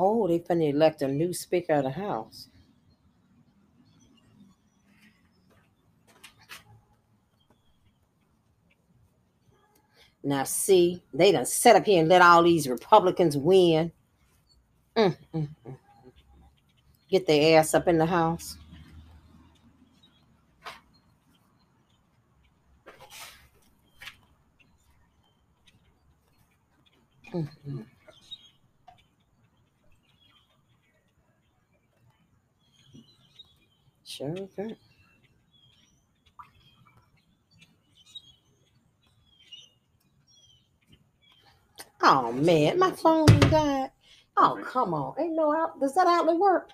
Oh, 0.00 0.28
they 0.28 0.38
finna 0.38 0.70
elect 0.72 1.02
a 1.02 1.08
new 1.08 1.34
Speaker 1.34 1.72
of 1.72 1.82
the 1.82 1.90
House. 1.90 2.48
Now, 10.22 10.44
see, 10.44 11.02
they 11.12 11.32
done 11.32 11.46
set 11.46 11.74
up 11.74 11.84
here 11.84 11.98
and 11.98 12.08
let 12.08 12.22
all 12.22 12.44
these 12.44 12.68
Republicans 12.68 13.36
win. 13.36 13.90
Mm, 14.96 15.16
mm, 15.34 15.48
mm. 15.66 15.76
Get 17.10 17.26
their 17.26 17.58
ass 17.58 17.74
up 17.74 17.88
in 17.88 17.98
the 17.98 18.06
House. 18.06 18.56
Mm, 27.34 27.84
Sure 34.18 34.48
can. 34.56 34.76
Oh 42.02 42.32
man, 42.32 42.78
my 42.78 42.90
phone 42.90 43.26
died. 43.50 43.90
Oh 44.36 44.60
come 44.66 44.94
on, 44.94 45.14
ain't 45.20 45.36
no 45.36 45.54
out. 45.54 45.78
Does 45.80 45.94
that 45.94 46.06
outlet 46.08 46.36
work? 46.38 46.70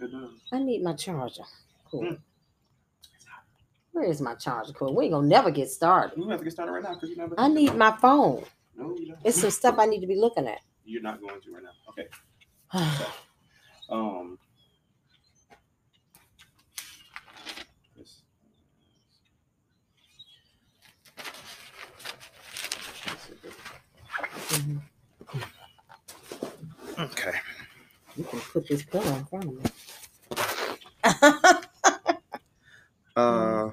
It 0.00 0.10
does. 0.12 0.30
I 0.52 0.58
need 0.58 0.82
my 0.82 0.94
charger. 0.94 1.44
Cool. 1.90 2.02
Mm. 2.02 2.18
Where 3.92 4.04
is 4.04 4.20
my 4.20 4.34
charger 4.34 4.72
cord? 4.72 4.94
We 4.96 5.04
ain't 5.04 5.12
gonna 5.14 5.28
never 5.28 5.50
get 5.52 5.70
started. 5.70 6.18
We 6.18 6.28
have 6.30 6.40
to 6.40 6.44
get 6.44 6.52
started 6.52 6.72
right 6.72 6.82
now 6.82 6.94
because 6.94 7.10
you 7.10 7.16
never. 7.16 7.34
I 7.38 7.48
need 7.48 7.74
my 7.76 7.96
phone. 7.96 8.44
No, 8.76 8.96
you 8.98 9.08
don't. 9.08 9.18
It's 9.24 9.40
some 9.40 9.50
stuff 9.50 9.76
I 9.78 9.86
need 9.86 10.00
to 10.00 10.08
be 10.08 10.16
looking 10.16 10.48
at. 10.48 10.60
You're 10.84 11.02
not 11.02 11.20
going 11.20 11.40
to 11.40 11.52
right 11.52 11.62
now. 11.62 11.70
Okay. 11.90 12.08
Um. 13.90 14.38
this- 17.96 18.22
Mhm. 24.50 24.80
Okay. 26.98 27.32
You 28.16 28.24
can 28.24 28.40
put 28.68 28.76
this 28.76 28.82
pillow 28.84 29.16
in 29.16 29.24
front 29.24 29.44
of 29.44 29.54
me. 29.54 29.70
Uh. 33.16 33.70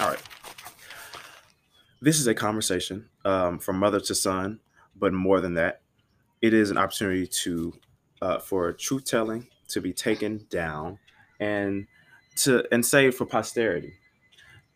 All 0.00 0.08
right. 0.08 0.22
This 2.00 2.20
is 2.20 2.26
a 2.26 2.34
conversation 2.34 3.08
um, 3.24 3.58
from 3.58 3.78
mother 3.78 3.98
to 4.00 4.14
son, 4.14 4.60
but 4.94 5.12
more 5.12 5.40
than 5.40 5.54
that, 5.54 5.80
it 6.42 6.52
is 6.54 6.70
an 6.70 6.78
opportunity 6.78 7.26
to 7.26 7.72
uh, 8.22 8.38
for 8.38 8.72
truth 8.72 9.04
telling 9.04 9.48
to 9.68 9.80
be 9.80 9.92
taken 9.92 10.46
down 10.50 10.98
and 11.40 11.86
to 12.36 12.64
and 12.72 12.84
saved 12.84 13.16
for 13.16 13.26
posterity. 13.26 13.94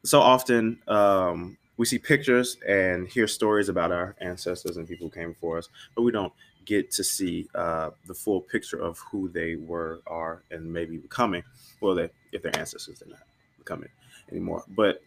So 0.05 0.20
often 0.20 0.80
um, 0.89 1.58
we 1.79 1.87
see 1.87 1.98
pictures 1.98 2.59
and 2.69 3.09
hear 3.09 3.27
stories 3.27 3.69
about 3.69 3.93
our 3.93 4.15
ancestors 4.21 4.77
and 4.77 4.87
people 4.87 5.07
who 5.07 5.12
came 5.12 5.33
before 5.33 5.57
us, 5.57 5.69
but 5.95 6.03
we 6.03 6.12
don't 6.12 6.33
get 6.67 6.91
to 6.91 7.05
see 7.05 7.48
uh, 7.55 7.91
the 8.07 8.13
full 8.13 8.42
picture 8.42 8.79
of 8.79 8.98
who 8.98 9.29
they 9.29 9.57
were, 9.57 10.02
are, 10.07 10.42
and 10.51 10.70
maybe 10.70 10.98
becoming. 10.98 11.42
Well, 11.80 11.95
they 11.95 12.11
if 12.33 12.42
they're 12.42 12.57
ancestors, 12.58 12.98
they're 12.98 13.08
not 13.08 13.23
becoming 13.57 13.89
anymore. 14.30 14.64
But 14.69 15.01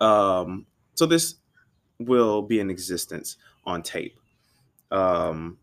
um, 0.00 0.66
so 0.94 1.06
this 1.06 1.36
will 1.98 2.42
be 2.42 2.58
in 2.58 2.70
existence 2.70 3.36
on 3.64 3.82
tape. 3.82 4.18
Um, 4.90 5.58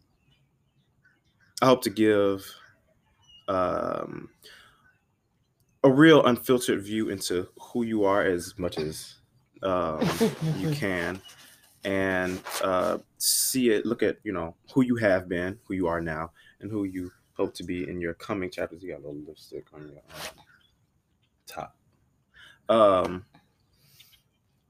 I 1.61 1.65
hope 1.65 1.81
to 1.83 1.89
give 1.89 2.45
um, 3.47 4.29
a 5.83 5.91
real 5.91 6.23
unfiltered 6.25 6.81
view 6.81 7.09
into 7.09 7.49
who 7.59 7.83
you 7.83 8.05
are 8.05 8.23
as 8.23 8.53
much 8.57 8.77
as 8.77 9.15
um, 9.63 9.99
you 10.57 10.69
can 10.73 11.21
and 11.85 12.41
uh, 12.63 12.97
see 13.17 13.69
it 13.69 13.85
look 13.85 14.03
at 14.03 14.17
you 14.23 14.33
know 14.33 14.55
who 14.73 14.81
you 14.83 14.95
have 14.97 15.29
been 15.29 15.57
who 15.65 15.73
you 15.73 15.87
are 15.87 16.01
now 16.01 16.31
and 16.59 16.69
who 16.71 16.83
you 16.83 17.11
hope 17.33 17.53
to 17.53 17.63
be 17.63 17.87
in 17.87 18.01
your 18.01 18.13
coming 18.13 18.49
chapters 18.49 18.83
you 18.83 18.89
got 18.89 18.99
a 18.99 19.05
little 19.07 19.21
lipstick 19.25 19.65
on 19.73 19.87
your 19.87 20.01
um, 20.09 20.43
top 21.47 21.75
um 22.67 23.25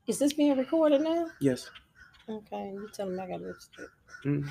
Is 0.08 0.20
this 0.20 0.34
being 0.34 0.56
recorded 0.58 1.02
now? 1.02 1.30
yes 1.40 1.70
Okay, 2.30 2.72
you 2.74 2.88
tell 2.94 3.08
me 3.08 3.18
I 3.18 3.28
got 3.28 3.42
lipstick. 3.42 3.90
Mm. 4.24 4.48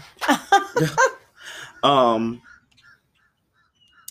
um 1.84 2.42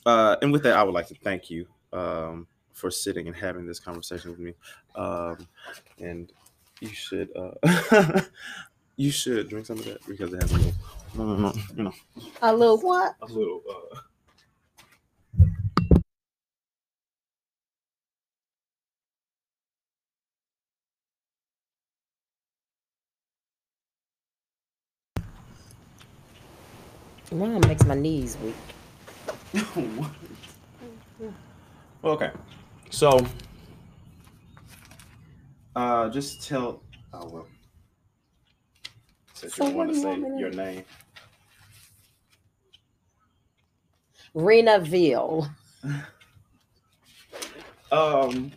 uh 0.05 0.38
and 0.41 0.51
with 0.51 0.63
that 0.63 0.77
i 0.77 0.83
would 0.83 0.94
like 0.94 1.07
to 1.07 1.15
thank 1.15 1.49
you 1.49 1.67
um 1.94 2.47
for 2.77 2.91
sitting 2.91 3.27
and 3.27 3.35
having 3.35 3.65
this 3.65 3.79
conversation 3.79 4.31
with 4.31 4.39
me 4.39 4.53
um 4.95 5.47
and 5.99 6.33
you 6.81 6.89
should 6.89 7.29
uh 7.35 8.21
you 8.97 9.11
should 9.11 9.49
drink 9.49 9.65
some 9.65 9.79
of 9.79 9.85
that 9.85 10.05
because 10.07 10.33
it 10.33 10.41
has 10.41 10.51
a 10.51 10.57
little 10.57 10.73
no 11.15 11.25
no 11.25 11.38
no 11.38 11.53
you 11.75 11.83
know 11.83 11.93
A 12.41 12.55
little 12.55 12.79
what? 12.79 13.15
a 13.21 13.25
little 13.27 13.61
uh 13.69 13.99
Rum 27.31 27.61
makes 27.67 27.85
my 27.85 27.95
knees 27.95 28.38
weak. 28.38 28.55
well, 29.75 30.11
okay 32.03 32.31
so 32.89 33.25
uh 35.75 36.09
just 36.09 36.47
tell 36.47 36.81
oh 37.13 37.29
well 37.29 37.47
since 39.33 39.55
So 39.55 39.67
you 39.67 39.75
want 39.75 39.89
to 39.89 39.95
say 39.95 40.19
want 40.19 40.39
your 40.39 40.49
name 40.51 40.83
Rena 44.33 44.79
Veal. 44.79 45.47
Um, 47.91 48.51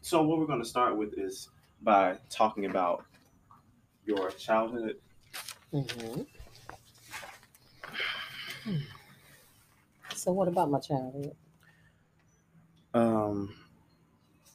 so 0.00 0.22
what 0.22 0.38
we're 0.38 0.46
going 0.46 0.62
to 0.62 0.68
start 0.68 0.96
with 0.96 1.18
is 1.18 1.48
by 1.82 2.18
talking 2.28 2.66
about 2.66 3.04
your 4.04 4.30
childhood. 4.32 4.96
hmm 5.72 6.22
So 10.14 10.32
what 10.32 10.48
about 10.48 10.70
my 10.70 10.78
childhood? 10.80 11.34
Um, 12.94 13.54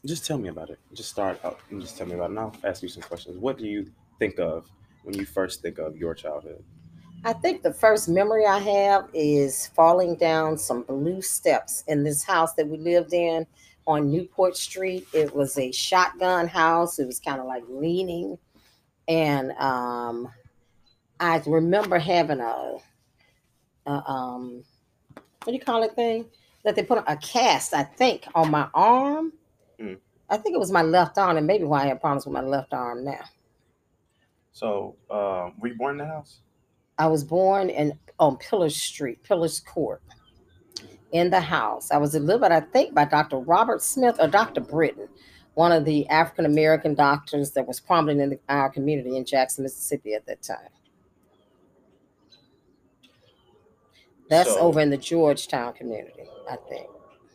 just 0.05 0.25
tell 0.25 0.37
me 0.37 0.49
about 0.49 0.69
it. 0.69 0.79
Just 0.93 1.09
start 1.09 1.39
out 1.43 1.59
and 1.69 1.81
just 1.81 1.97
tell 1.97 2.07
me 2.07 2.15
about 2.15 2.25
it. 2.25 2.29
And 2.31 2.39
I'll 2.39 2.55
ask 2.63 2.81
you 2.83 2.89
some 2.89 3.03
questions. 3.03 3.37
What 3.37 3.57
do 3.57 3.65
you 3.65 3.91
think 4.19 4.39
of 4.39 4.69
when 5.03 5.15
you 5.17 5.25
first 5.25 5.61
think 5.61 5.77
of 5.79 5.97
your 5.97 6.13
childhood? 6.13 6.63
I 7.23 7.33
think 7.33 7.63
the 7.63 7.73
first 7.73 8.07
memory 8.07 8.45
I 8.45 8.59
have 8.59 9.09
is 9.13 9.67
falling 9.67 10.15
down 10.15 10.57
some 10.57 10.83
blue 10.83 11.21
steps 11.21 11.83
in 11.87 12.03
this 12.03 12.23
house 12.23 12.53
that 12.53 12.67
we 12.67 12.77
lived 12.77 13.13
in 13.13 13.45
on 13.87 14.11
Newport 14.11 14.55
Street. 14.55 15.07
It 15.13 15.35
was 15.35 15.57
a 15.57 15.71
shotgun 15.71 16.47
house. 16.47 16.99
It 16.99 17.05
was 17.05 17.19
kind 17.19 17.39
of 17.39 17.47
like 17.47 17.63
leaning. 17.67 18.37
And 19.07 19.51
um, 19.53 20.29
I 21.19 21.41
remember 21.45 21.97
having 21.97 22.39
a, 22.39 22.77
a 23.87 23.91
um, 23.91 24.63
what 25.43 25.51
do 25.51 25.53
you 25.53 25.59
call 25.59 25.83
it 25.83 25.95
thing? 25.95 26.25
That 26.63 26.75
they 26.75 26.83
put 26.83 27.03
a 27.07 27.15
cast, 27.17 27.73
I 27.73 27.83
think, 27.83 28.25
on 28.35 28.51
my 28.51 28.67
arm. 28.73 29.33
Mm. 29.81 29.97
I 30.29 30.37
think 30.37 30.55
it 30.55 30.59
was 30.59 30.71
my 30.71 30.81
left 30.81 31.17
arm, 31.17 31.37
and 31.37 31.47
maybe 31.47 31.63
why 31.63 31.83
I 31.83 31.87
have 31.87 32.01
problems 32.01 32.25
with 32.25 32.33
my 32.33 32.41
left 32.41 32.73
arm 32.73 33.03
now. 33.03 33.23
So, 34.51 34.95
um, 35.09 35.53
were 35.59 35.69
you 35.69 35.75
born 35.77 35.99
in 35.99 36.07
the 36.07 36.11
house? 36.11 36.39
I 36.97 37.07
was 37.07 37.23
born 37.23 37.69
in 37.69 37.97
on 38.19 38.37
Pillars 38.37 38.75
Street, 38.75 39.23
Pillars 39.23 39.59
Court, 39.59 40.01
in 41.11 41.29
the 41.29 41.39
house. 41.39 41.91
I 41.91 41.97
was 41.97 42.11
delivered, 42.11 42.51
I 42.51 42.61
think, 42.61 42.95
by 42.95 43.05
Dr. 43.05 43.37
Robert 43.37 43.83
Smith 43.83 44.15
or 44.19 44.27
Dr. 44.27 44.61
Britton, 44.61 45.07
one 45.53 45.71
of 45.71 45.85
the 45.85 46.07
African 46.09 46.45
American 46.45 46.95
doctors 46.95 47.51
that 47.51 47.67
was 47.67 47.79
prominent 47.79 48.21
in 48.21 48.29
the, 48.31 48.39
our 48.49 48.69
community 48.71 49.15
in 49.15 49.25
Jackson, 49.25 49.63
Mississippi 49.63 50.15
at 50.15 50.25
that 50.25 50.41
time. 50.41 50.69
That's 54.29 54.49
So- 54.49 54.59
over 54.59 54.79
in 54.79 54.89
the 54.89 54.97
Georgetown 54.97 55.73
community, 55.73 56.23
I 56.49 56.57
think. 56.67 56.89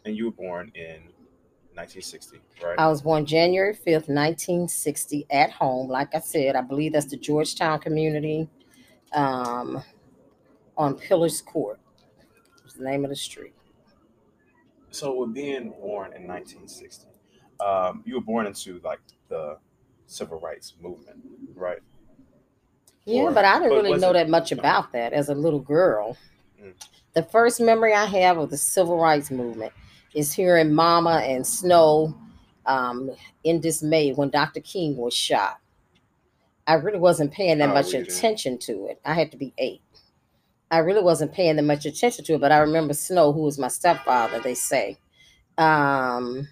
And 0.05 0.17
you 0.17 0.27
were 0.27 0.33
born 0.33 0.73
in 0.75 1.12
1960, 1.75 2.41
right? 2.63 2.79
I 2.79 2.89
was 2.89 3.03
born 3.03 3.25
January 3.27 3.75
5th, 3.75 4.09
1960, 4.09 5.27
at 5.31 5.51
home. 5.51 5.89
Like 5.89 6.15
I 6.15 6.21
said, 6.21 6.55
I 6.57 6.61
believe 6.61 6.93
that's 6.93 7.07
the 7.07 7.17
Georgetown 7.17 7.79
community 7.81 8.49
um, 9.13 9.83
on 10.77 10.95
Pillars 10.95 11.41
Court. 11.41 11.79
Was 12.65 12.75
the 12.75 12.85
name 12.85 13.05
of 13.05 13.11
the 13.11 13.17
street. 13.17 13.55
so, 14.91 15.15
with 15.15 15.35
being 15.35 15.71
born 15.71 16.13
in 16.15 16.27
1960, 16.29 17.09
um, 17.65 18.03
you 18.05 18.15
were 18.17 18.21
born 18.21 18.47
into 18.47 18.81
like 18.85 19.01
the 19.29 19.59
civil 20.07 20.39
rights 20.41 20.75
movement, 20.81 21.19
right? 21.55 21.79
Yeah, 23.05 23.23
Or- 23.23 23.33
but 23.33 23.45
I 23.45 23.55
didn't 23.59 23.71
but 23.71 23.83
really 23.85 23.99
know 24.01 24.11
it- 24.11 24.15
that 24.15 24.29
much 24.29 24.53
about 24.53 24.93
that 24.93 25.13
as 25.13 25.29
a 25.29 25.35
little 25.35 25.59
girl. 25.61 26.17
Mm. 26.63 26.75
The 27.15 27.23
first 27.23 27.61
memory 27.61 27.93
I 27.95 28.05
have 28.07 28.39
of 28.39 28.51
the 28.51 28.57
civil 28.57 28.99
rights 28.99 29.31
movement 29.31 29.73
is 30.15 30.33
hearing 30.33 30.75
Mama 30.75 31.23
and 31.25 31.47
Snow 31.47 32.15
um, 32.67 33.11
in 33.45 33.61
dismay 33.61 34.13
when 34.13 34.31
Dr. 34.31 34.61
King 34.61 34.97
was 34.97 35.15
shot. 35.15 35.59
I 36.67 36.75
really 36.75 36.99
wasn't 36.99 37.33
paying 37.33 37.59
that 37.59 37.69
How 37.69 37.75
much 37.75 37.87
old 37.87 37.95
were 37.95 37.99
you 38.01 38.05
then? 38.07 38.15
attention 38.17 38.59
to 38.59 38.87
it. 38.87 39.01
I 39.05 39.15
had 39.15 39.31
to 39.33 39.37
be 39.37 39.53
eight. 39.59 39.81
I 40.71 40.79
really 40.79 41.03
wasn't 41.03 41.33
paying 41.33 41.57
that 41.57 41.63
much 41.63 41.85
attention 41.87 42.25
to 42.27 42.35
it, 42.35 42.41
but 42.41 42.53
I 42.53 42.59
remember 42.59 42.95
Snow, 42.95 43.33
who 43.33 43.43
was 43.43 43.59
my 43.59 43.69
stepfather, 43.69 44.39
they 44.41 44.55
say, 44.55 44.97
um, 45.59 46.49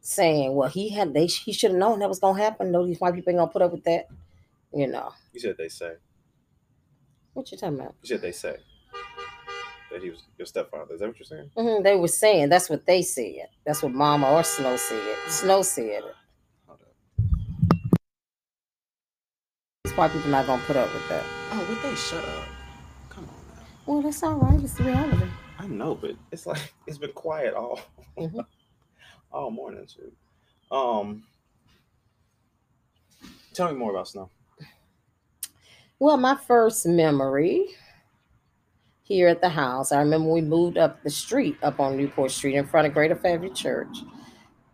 saying, 0.00 0.54
"Well, 0.54 0.68
he 0.70 0.88
had 0.90 1.12
they 1.12 1.26
he 1.26 1.52
should 1.52 1.72
have 1.72 1.78
known 1.78 1.98
that 1.98 2.08
was 2.08 2.20
gonna 2.20 2.40
happen. 2.40 2.70
No, 2.72 2.86
these 2.86 2.98
white 3.00 3.14
people 3.14 3.30
ain't 3.30 3.38
gonna 3.38 3.50
put 3.50 3.62
up 3.62 3.72
with 3.72 3.84
that." 3.84 4.06
You 4.72 4.86
know 4.86 5.12
You 5.32 5.40
said 5.40 5.56
they 5.58 5.68
say. 5.68 5.94
what 7.34 7.50
you 7.52 7.58
talking 7.58 7.78
about? 7.80 7.94
You 8.02 8.08
said 8.08 8.22
they 8.22 8.32
say 8.32 8.56
that 9.96 10.02
he 10.04 10.10
was 10.10 10.24
your 10.36 10.44
stepfather. 10.44 10.92
Is 10.94 11.00
that 11.00 11.08
what 11.08 11.18
you're 11.18 11.24
saying? 11.24 11.50
hmm 11.56 11.82
they 11.82 11.96
were 11.96 12.06
saying 12.08 12.50
that's 12.50 12.68
what 12.68 12.84
they 12.84 13.00
said. 13.00 13.48
That's 13.64 13.82
what 13.82 13.92
Mama 13.94 14.30
or 14.30 14.42
Snow 14.42 14.76
said. 14.76 15.16
Snow 15.28 15.62
said 15.62 16.02
it. 16.04 16.14
Hold 16.66 16.80
up. 16.82 16.88
These 19.84 19.96
white 19.96 20.12
people 20.12 20.30
not 20.30 20.46
gonna 20.46 20.62
put 20.66 20.76
up 20.76 20.92
with 20.92 21.08
that. 21.08 21.22
Oh, 21.52 21.64
would 21.66 21.78
they 21.82 21.94
shut 21.96 22.22
up? 22.22 22.44
Come 23.08 23.24
on 23.24 23.56
now. 23.56 23.62
Well, 23.86 24.02
that's 24.02 24.22
all 24.22 24.34
right. 24.34 24.60
It's 24.62 24.74
the 24.74 24.84
reality. 24.84 25.26
I 25.58 25.66
know, 25.66 25.94
but 25.94 26.12
it's 26.30 26.44
like 26.44 26.74
it's 26.86 26.98
been 26.98 27.12
quiet 27.12 27.54
all 27.54 27.80
Mhm. 28.18 28.44
all 29.32 29.50
morning 29.50 29.86
too. 29.86 30.12
Um, 30.76 31.22
tell 33.54 33.72
me 33.72 33.78
more 33.78 33.92
about 33.92 34.08
snow. 34.08 34.28
Well, 35.98 36.18
my 36.18 36.36
first 36.36 36.84
memory 36.84 37.68
here 39.06 39.28
at 39.28 39.40
the 39.40 39.48
house, 39.48 39.92
I 39.92 40.00
remember 40.00 40.28
we 40.30 40.40
moved 40.40 40.76
up 40.76 41.02
the 41.04 41.10
street 41.10 41.56
up 41.62 41.78
on 41.78 41.96
Newport 41.96 42.32
Street 42.32 42.56
in 42.56 42.66
front 42.66 42.88
of 42.88 42.92
Greater 42.92 43.14
Family 43.14 43.50
Church. 43.50 43.98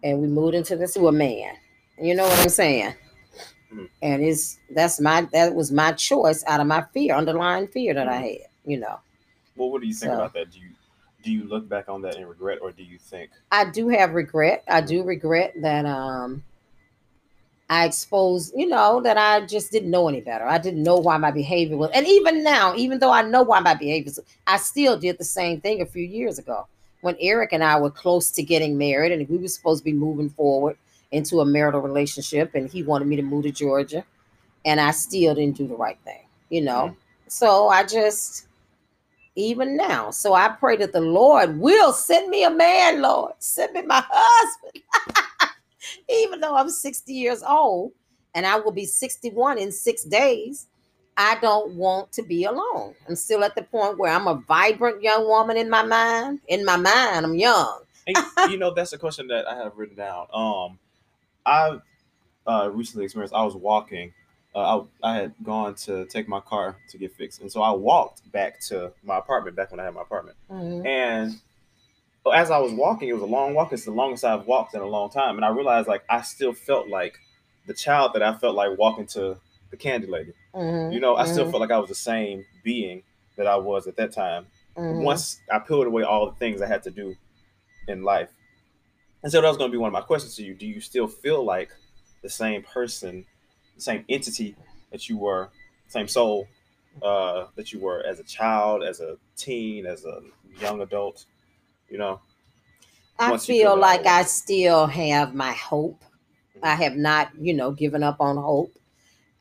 And 0.02 0.20
we 0.20 0.26
moved 0.26 0.54
into 0.54 0.74
this 0.76 0.96
a 0.96 1.12
man. 1.12 1.54
You 2.00 2.14
know 2.14 2.24
what 2.24 2.38
I'm 2.40 2.48
saying? 2.48 2.94
Mhm. 3.72 3.88
And 4.00 4.22
it's 4.22 4.58
that's 4.74 5.00
my 5.00 5.28
that 5.32 5.54
was 5.54 5.70
my 5.70 5.92
choice 5.92 6.42
out 6.46 6.60
of 6.60 6.66
my 6.66 6.84
fear, 6.94 7.14
underlying 7.14 7.68
fear 7.68 7.94
that 7.94 8.08
I 8.08 8.16
had, 8.16 8.38
you 8.64 8.78
know. 8.78 8.98
Well, 9.56 9.70
what 9.70 9.82
do 9.82 9.86
you 9.86 9.94
think 9.94 10.10
So- 10.10 10.16
about 10.16 10.32
that? 10.34 10.50
Do 10.50 10.58
you 10.58 10.68
do 11.22 11.30
you 11.32 11.44
look 11.44 11.68
back 11.68 11.88
on 11.88 12.02
that 12.02 12.16
in 12.16 12.26
regret, 12.26 12.58
or 12.62 12.72
do 12.72 12.82
you 12.82 12.98
think 12.98 13.30
I 13.52 13.70
do 13.70 13.88
have 13.88 14.12
regret. 14.14 14.64
I 14.66 14.80
do 14.80 15.04
regret 15.04 15.52
that 15.60 15.86
um 15.86 16.42
I 17.72 17.86
exposed, 17.86 18.52
you 18.54 18.66
know, 18.68 19.00
that 19.00 19.16
I 19.16 19.46
just 19.46 19.72
didn't 19.72 19.90
know 19.90 20.06
any 20.06 20.20
better. 20.20 20.44
I 20.44 20.58
didn't 20.58 20.82
know 20.82 20.98
why 20.98 21.16
my 21.16 21.30
behavior 21.30 21.78
was 21.78 21.90
and 21.94 22.06
even 22.06 22.44
now, 22.44 22.74
even 22.76 22.98
though 22.98 23.10
I 23.10 23.22
know 23.22 23.42
why 23.42 23.60
my 23.60 23.72
behavior 23.72 24.10
was, 24.14 24.20
I 24.46 24.58
still 24.58 24.98
did 24.98 25.16
the 25.16 25.24
same 25.24 25.58
thing 25.58 25.80
a 25.80 25.86
few 25.86 26.04
years 26.04 26.38
ago. 26.38 26.66
When 27.00 27.16
Eric 27.18 27.54
and 27.54 27.64
I 27.64 27.80
were 27.80 27.90
close 27.90 28.30
to 28.32 28.42
getting 28.42 28.76
married 28.76 29.10
and 29.10 29.26
we 29.26 29.38
were 29.38 29.48
supposed 29.48 29.80
to 29.80 29.84
be 29.86 29.94
moving 29.94 30.28
forward 30.28 30.76
into 31.12 31.40
a 31.40 31.46
marital 31.46 31.80
relationship 31.80 32.54
and 32.54 32.68
he 32.68 32.82
wanted 32.82 33.08
me 33.08 33.16
to 33.16 33.22
move 33.22 33.44
to 33.44 33.50
Georgia 33.50 34.04
and 34.66 34.78
I 34.78 34.90
still 34.90 35.34
didn't 35.34 35.56
do 35.56 35.66
the 35.66 35.74
right 35.74 35.98
thing, 36.04 36.26
you 36.50 36.60
know. 36.60 36.88
Mm-hmm. 36.88 37.28
So 37.28 37.68
I 37.68 37.84
just 37.84 38.48
even 39.34 39.78
now. 39.78 40.10
So 40.10 40.34
I 40.34 40.50
pray 40.50 40.76
that 40.76 40.92
the 40.92 41.00
Lord 41.00 41.58
will 41.58 41.94
send 41.94 42.28
me 42.28 42.44
a 42.44 42.50
man, 42.50 43.00
Lord. 43.00 43.32
Send 43.38 43.72
me 43.72 43.80
my 43.80 44.04
husband. 44.06 44.84
even 46.08 46.40
though 46.40 46.56
I'm 46.56 46.68
60 46.70 47.12
years 47.12 47.42
old 47.42 47.92
and 48.34 48.46
I 48.46 48.56
will 48.56 48.72
be 48.72 48.84
61 48.86 49.58
in 49.58 49.72
six 49.72 50.04
days, 50.04 50.66
I 51.16 51.36
don't 51.40 51.74
want 51.74 52.12
to 52.12 52.22
be 52.22 52.44
alone. 52.44 52.94
I'm 53.08 53.16
still 53.16 53.44
at 53.44 53.54
the 53.54 53.62
point 53.62 53.98
where 53.98 54.12
I'm 54.12 54.26
a 54.26 54.34
vibrant 54.48 55.02
young 55.02 55.26
woman 55.26 55.56
in 55.56 55.68
my 55.68 55.82
mind. 55.82 56.40
In 56.48 56.64
my 56.64 56.76
mind, 56.76 57.26
I'm 57.26 57.34
young. 57.34 57.80
And, 58.06 58.16
you 58.50 58.56
know, 58.58 58.72
that's 58.72 58.92
a 58.92 58.98
question 58.98 59.28
that 59.28 59.46
I 59.46 59.56
have 59.56 59.76
written 59.76 59.96
down. 59.96 60.26
Um, 60.32 60.78
I 61.44 61.78
uh, 62.46 62.70
recently 62.72 63.04
experienced. 63.04 63.34
I 63.34 63.44
was 63.44 63.54
walking. 63.54 64.12
Uh, 64.54 64.84
I, 65.02 65.12
I 65.12 65.14
had 65.16 65.34
gone 65.42 65.74
to 65.76 66.04
take 66.06 66.28
my 66.28 66.40
car 66.40 66.76
to 66.90 66.98
get 66.98 67.14
fixed, 67.14 67.40
and 67.40 67.50
so 67.50 67.62
I 67.62 67.70
walked 67.70 68.30
back 68.32 68.60
to 68.68 68.92
my 69.02 69.18
apartment. 69.18 69.56
Back 69.56 69.70
when 69.70 69.80
I 69.80 69.84
had 69.84 69.94
my 69.94 70.02
apartment, 70.02 70.36
Mhm. 70.50 70.86
and 70.86 71.40
as 72.30 72.50
I 72.50 72.58
was 72.58 72.72
walking, 72.72 73.08
it 73.08 73.14
was 73.14 73.22
a 73.22 73.26
long 73.26 73.54
walk. 73.54 73.72
It's 73.72 73.84
the 73.84 73.90
longest 73.90 74.24
I've 74.24 74.46
walked 74.46 74.74
in 74.74 74.80
a 74.80 74.86
long 74.86 75.10
time, 75.10 75.36
and 75.36 75.44
I 75.44 75.48
realized 75.48 75.88
like 75.88 76.04
I 76.08 76.22
still 76.22 76.52
felt 76.52 76.88
like 76.88 77.18
the 77.66 77.74
child 77.74 78.12
that 78.14 78.22
I 78.22 78.34
felt 78.34 78.54
like 78.54 78.78
walking 78.78 79.06
to 79.08 79.36
the 79.70 79.76
candy 79.76 80.06
lady. 80.06 80.32
Mhm. 80.54 80.92
You 80.92 81.00
know, 81.00 81.16
I 81.16 81.24
still 81.24 81.46
Mhm. 81.46 81.50
felt 81.50 81.60
like 81.60 81.70
I 81.70 81.78
was 81.78 81.88
the 81.88 81.94
same 81.94 82.44
being 82.62 83.02
that 83.36 83.46
I 83.46 83.56
was 83.56 83.86
at 83.86 83.96
that 83.96 84.12
time 84.12 84.46
Mhm. 84.76 85.02
once 85.02 85.40
I 85.50 85.58
peeled 85.58 85.86
away 85.86 86.02
all 86.02 86.26
the 86.26 86.36
things 86.36 86.60
I 86.60 86.66
had 86.66 86.82
to 86.84 86.90
do 86.90 87.16
in 87.88 88.02
life. 88.02 88.30
And 89.22 89.30
so 89.32 89.40
that 89.40 89.48
was 89.48 89.56
going 89.56 89.70
to 89.70 89.72
be 89.72 89.78
one 89.78 89.88
of 89.88 89.92
my 89.92 90.00
questions 90.00 90.34
to 90.36 90.44
you. 90.44 90.54
Do 90.54 90.66
you 90.66 90.80
still 90.80 91.06
feel 91.08 91.44
like 91.44 91.70
the 92.22 92.28
same 92.28 92.62
person, 92.62 93.24
the 93.74 93.80
same 93.80 94.04
entity 94.08 94.56
that 94.90 95.08
you 95.08 95.16
were, 95.16 95.50
same 95.88 96.08
soul 96.08 96.46
uh, 97.02 97.46
that 97.56 97.72
you 97.72 97.80
were 97.80 98.02
as 98.04 98.20
a 98.20 98.24
child, 98.24 98.82
as 98.82 99.00
a 99.00 99.16
teen, 99.36 99.86
as 99.86 100.04
a 100.04 100.20
young 100.60 100.82
adult? 100.82 101.24
You 101.92 101.98
know, 101.98 102.20
I 103.18 103.36
feel 103.36 103.76
like. 103.76 104.06
I 104.06 104.22
still 104.22 104.86
have 104.86 105.34
my 105.34 105.52
hope. 105.52 106.02
Mhm. 106.56 106.60
I 106.62 106.74
have 106.74 106.96
not, 106.96 107.30
you 107.38 107.52
know, 107.52 107.70
given 107.70 108.02
up 108.02 108.16
on 108.18 108.38
hope. 108.38 108.72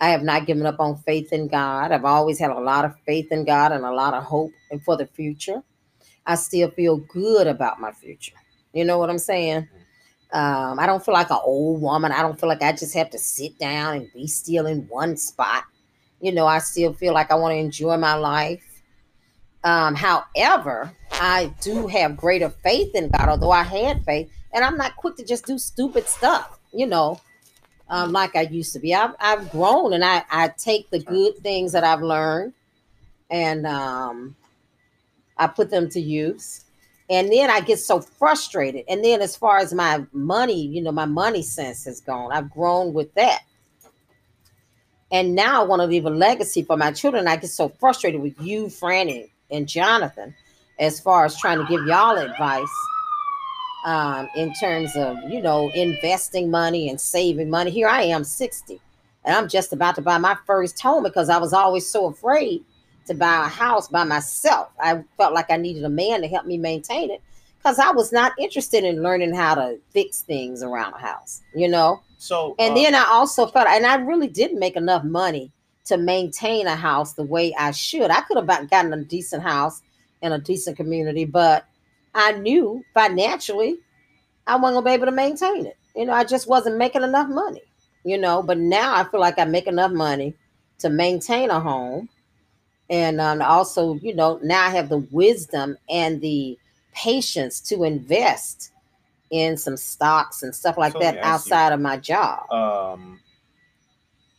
I 0.01 0.09
have 0.09 0.21
not 0.21 0.45
given 0.45 0.65
up 0.65 0.81
on 0.81 0.98
faith 0.98 1.31
in 1.31 1.48
God. 1.48 1.94
I've 1.94 2.03
always 2.03 2.39
had 2.39 2.51
a 2.51 2.59
lot 2.59 2.83
of 2.83 2.94
faith 3.06 3.31
in 3.31 3.45
God 3.45 3.71
and 3.71 3.86
a 3.86 3.92
lot 3.94 4.13
of 4.13 4.24
hope 4.24 4.51
and 4.69 4.83
for 4.83 4.98
the 4.98 5.06
future. 5.06 5.63
I 6.25 6.36
still 6.36 6.69
feel 6.71 6.98
good 6.98 7.48
about 7.48 7.80
my 7.80 7.94
future. 7.94 8.36
You 8.74 8.83
know 8.83 8.98
what 8.98 9.09
I'm 9.09 9.18
saying? 9.18 9.69
Um, 10.33 10.77
I 10.77 10.86
don't 10.86 11.03
feel 11.06 11.13
like 11.13 11.30
an 11.31 11.39
old 11.42 11.81
woman. 11.81 12.12
I 12.12 12.21
don't 12.21 12.38
feel 12.38 12.50
like 12.50 12.62
I 12.62 12.74
just 12.74 12.95
have 12.95 13.12
to 13.12 13.18
sit 13.18 13.57
down 13.59 13.96
and 13.96 14.13
be 14.13 14.27
still 14.27 14.65
in 14.65 14.88
one 14.89 15.15
spot. 15.15 15.63
You 16.20 16.34
know, 16.34 16.48
I 16.48 16.60
still 16.60 16.93
feel 16.93 17.13
like 17.13 17.31
I 17.31 17.36
want 17.36 17.53
to 17.53 17.58
enjoy 17.60 17.96
my 17.96 18.15
life. 18.15 18.84
Um, 19.63 19.96
however, 19.96 20.91
I 21.23 21.53
do 21.61 21.85
have 21.85 22.17
greater 22.17 22.49
faith 22.49 22.95
in 22.95 23.09
God, 23.09 23.29
although 23.29 23.51
I 23.51 23.61
had 23.61 24.03
faith, 24.03 24.31
and 24.51 24.65
I'm 24.65 24.75
not 24.75 24.95
quick 24.95 25.17
to 25.17 25.23
just 25.23 25.45
do 25.45 25.59
stupid 25.59 26.07
stuff, 26.07 26.59
you 26.73 26.87
know, 26.87 27.21
um, 27.89 28.11
like 28.11 28.35
I 28.35 28.41
used 28.41 28.73
to 28.73 28.79
be. 28.79 28.95
I've, 28.95 29.13
I've 29.19 29.51
grown 29.51 29.93
and 29.93 30.03
I, 30.03 30.23
I 30.31 30.47
take 30.47 30.89
the 30.89 30.97
good 30.97 31.37
things 31.43 31.73
that 31.73 31.83
I've 31.83 32.01
learned 32.01 32.53
and 33.29 33.67
um, 33.67 34.35
I 35.37 35.45
put 35.45 35.69
them 35.69 35.89
to 35.89 36.01
use. 36.01 36.65
And 37.07 37.31
then 37.31 37.51
I 37.51 37.59
get 37.59 37.77
so 37.77 38.01
frustrated. 38.01 38.85
And 38.89 39.03
then, 39.03 39.21
as 39.21 39.35
far 39.35 39.57
as 39.57 39.75
my 39.75 40.03
money, 40.13 40.65
you 40.65 40.81
know, 40.81 40.91
my 40.91 41.05
money 41.05 41.43
sense 41.43 41.85
has 41.85 42.01
gone. 42.01 42.31
I've 42.31 42.49
grown 42.49 42.93
with 42.93 43.13
that. 43.13 43.41
And 45.11 45.35
now 45.35 45.61
I 45.61 45.65
want 45.65 45.81
to 45.81 45.87
leave 45.87 46.05
a 46.05 46.09
legacy 46.09 46.63
for 46.63 46.77
my 46.77 46.91
children. 46.91 47.27
I 47.27 47.35
get 47.35 47.49
so 47.51 47.69
frustrated 47.69 48.21
with 48.21 48.39
you, 48.41 48.67
Franny, 48.67 49.29
and 49.51 49.67
Jonathan, 49.67 50.33
as 50.81 51.00
far 51.00 51.23
as 51.23 51.38
trying 51.38 51.59
to 51.59 51.65
give 51.65 51.85
y'all 51.85 52.17
advice 52.17 52.67
um, 53.85 54.27
in 54.35 54.51
terms 54.55 54.95
of, 54.95 55.17
you 55.29 55.39
know, 55.39 55.69
investing 55.75 56.50
money 56.50 56.89
and 56.89 57.00
saving 57.00 57.50
money. 57.50 57.69
Here 57.69 57.88
I 57.88 58.01
am, 58.01 58.23
60, 58.23 58.81
and 59.23 59.35
I'm 59.35 59.47
just 59.47 59.71
about 59.71 59.95
to 59.95 60.01
buy 60.01 60.17
my 60.17 60.35
first 60.45 60.81
home 60.81 61.03
because 61.03 61.29
I 61.29 61.38
was 61.38 61.53
always 61.53 61.88
so 61.88 62.07
afraid 62.07 62.65
to 63.05 63.13
buy 63.13 63.45
a 63.45 63.50
house 63.50 63.88
by 63.88 64.03
myself. 64.03 64.69
I 64.79 65.03
felt 65.17 65.33
like 65.33 65.51
I 65.51 65.57
needed 65.57 65.83
a 65.83 65.89
man 65.89 66.21
to 66.21 66.27
help 66.27 66.45
me 66.47 66.57
maintain 66.57 67.11
it 67.11 67.21
because 67.57 67.77
I 67.77 67.91
was 67.91 68.11
not 68.11 68.33
interested 68.39 68.83
in 68.83 69.03
learning 69.03 69.35
how 69.35 69.53
to 69.55 69.77
fix 69.91 70.21
things 70.21 70.63
around 70.63 70.93
a 70.93 71.00
house, 71.00 71.41
you 71.53 71.67
know? 71.67 72.01
so 72.17 72.55
And 72.57 72.71
uh, 72.71 72.75
then 72.75 72.95
I 72.95 73.05
also 73.05 73.45
felt, 73.45 73.67
and 73.67 73.85
I 73.85 73.95
really 73.95 74.27
didn't 74.27 74.59
make 74.59 74.75
enough 74.75 75.03
money 75.03 75.51
to 75.85 75.97
maintain 75.97 76.65
a 76.65 76.75
house 76.75 77.13
the 77.13 77.23
way 77.23 77.53
I 77.55 77.69
should. 77.69 78.09
I 78.09 78.21
could 78.21 78.38
have 78.38 78.47
got- 78.47 78.69
gotten 78.69 78.93
a 78.93 79.03
decent 79.03 79.43
house 79.43 79.81
in 80.21 80.31
a 80.31 80.39
decent 80.39 80.77
community, 80.77 81.25
but 81.25 81.65
I 82.13 82.33
knew 82.33 82.83
financially 82.93 83.77
I 84.47 84.55
wasn't 84.55 84.75
gonna 84.75 84.85
be 84.85 84.91
able 84.91 85.05
to 85.07 85.11
maintain 85.11 85.65
it. 85.65 85.77
You 85.95 86.05
know, 86.05 86.13
I 86.13 86.23
just 86.23 86.47
wasn't 86.47 86.77
making 86.77 87.03
enough 87.03 87.29
money. 87.29 87.61
You 88.03 88.17
know, 88.17 88.41
but 88.41 88.57
now 88.57 88.95
I 88.95 89.03
feel 89.03 89.19
like 89.19 89.37
I 89.37 89.45
make 89.45 89.67
enough 89.67 89.91
money 89.91 90.33
to 90.79 90.89
maintain 90.89 91.51
a 91.51 91.59
home, 91.59 92.09
and 92.89 93.21
um, 93.21 93.41
also, 93.41 93.95
you 93.95 94.15
know, 94.15 94.39
now 94.41 94.65
I 94.65 94.69
have 94.69 94.89
the 94.89 94.97
wisdom 95.11 95.77
and 95.89 96.19
the 96.21 96.57
patience 96.93 97.59
to 97.61 97.83
invest 97.83 98.71
in 99.29 99.55
some 99.57 99.77
stocks 99.77 100.43
and 100.43 100.53
stuff 100.53 100.77
like 100.77 100.93
So 100.93 100.99
that 100.99 101.15
ask 101.15 101.23
you- 101.23 101.29
outside 101.29 101.73
of 101.73 101.79
my 101.79 101.97
job. 101.97 102.51
um, 102.51 103.19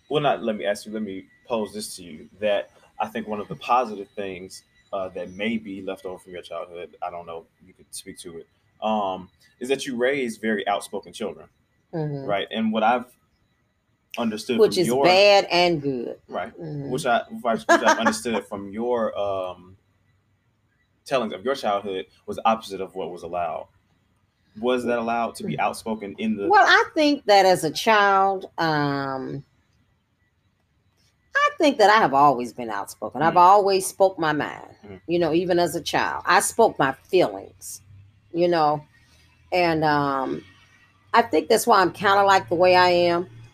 well, 0.08 0.22
not 0.22 0.42
let 0.42 0.56
me 0.56 0.64
ask 0.64 0.84
you. 0.86 0.92
Let 0.92 1.02
me 1.02 1.26
pose 1.46 1.72
this 1.72 1.96
to 1.96 2.02
you: 2.02 2.28
that 2.40 2.70
I 2.98 3.06
think 3.08 3.26
one 3.28 3.40
of 3.40 3.48
the 3.48 3.56
positive 3.56 4.08
things 4.10 4.64
uh, 4.92 5.08
that 5.11 5.32
may 5.32 5.56
be 5.58 5.82
left 5.82 6.04
over 6.04 6.18
from 6.18 6.32
your 6.32 6.42
childhood, 6.42 6.96
I 7.02 7.11
don't 7.11 7.26
know, 7.26 7.46
you 7.66 7.72
could 7.72 7.87
speak 7.90 8.18
to 8.20 8.38
it, 8.38 8.46
um, 8.82 9.30
is 9.61 9.68
that 9.68 9.87
you 9.87 9.96
raised 9.96 10.40
very 10.40 10.66
outspoken 10.68 11.12
children, 11.12 11.49
Mhm. 11.94 12.26
right? 12.26 12.46
And 12.50 12.72
what 12.72 12.82
I've 12.82 13.06
understood 14.18 14.58
which 14.58 14.76
is 14.76 14.87
your 14.87 15.04
bad 15.04 15.46
and 15.50 15.80
good. 15.80 16.20
right, 16.28 16.52
Mhm. 16.58 16.90
which 16.90 17.06
I 17.06 17.22
which 17.30 17.82
I 17.82 17.96
understood 17.99 18.44
from 18.49 18.70
your 18.70 19.16
um 19.18 19.76
tellings 21.04 21.32
of 21.32 21.44
your 21.44 21.54
childhood 21.54 22.06
was 22.26 22.38
opposite 22.44 22.80
of 22.80 22.94
what 22.94 23.11
was 23.11 23.22
allowed. 23.22 23.68
Was 24.61 24.84
that 24.84 24.99
allowed 24.99 25.34
to 25.37 25.44
be 25.44 25.58
outspoken 25.58 26.14
in 26.18 26.37
the? 26.37 26.49
Well, 26.49 26.64
I 26.66 26.84
think 26.94 27.25
that 27.25 27.46
as 27.46 27.64
a 27.64 27.70
child, 27.70 28.50
um, 28.58 29.42
I 31.34 31.50
think 31.58 31.78
that 31.78 31.90
I 31.90 31.98
have 31.98 32.14
always 32.14 32.52
been 32.52 32.70
outspoken. 32.70 33.22
I've 33.22 33.34
Mhm. 33.34 33.40
always 33.40 33.86
spoke 33.86 34.18
my 34.18 34.32
mind. 34.32 34.76
Mhm. 34.86 35.00
You 35.06 35.18
know, 35.18 35.32
even 35.32 35.58
as 35.58 35.74
a 35.74 35.80
child, 35.80 36.22
I 36.26 36.40
spoke 36.40 36.78
my 36.78 36.92
feelings. 37.10 37.82
You 38.32 38.48
know, 38.48 38.82
and 39.52 39.84
um, 39.84 40.42
I 41.14 41.22
think 41.22 41.48
that's 41.48 41.66
why 41.66 41.80
I'm 41.82 41.92
kind 41.92 42.18
of 42.18 42.26
like 42.26 42.48
the 42.48 42.54
way 42.54 42.76
I 42.76 42.88
am. 42.90 43.28